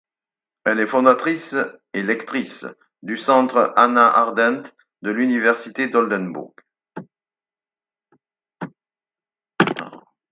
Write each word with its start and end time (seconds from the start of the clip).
Elle 0.65 0.79
est 0.79 0.87
fondatrice 0.87 1.53
et 1.93 2.01
lectrice 2.01 2.65
du 3.03 3.17
Centre 3.17 3.71
Hannah 3.75 4.07
Arendt 4.17 4.63
de 5.03 5.11
l'université 5.11 5.89
d'Oldenburg. 5.89 6.55